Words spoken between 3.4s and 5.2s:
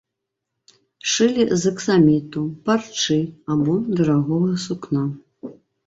або дарагога сукна.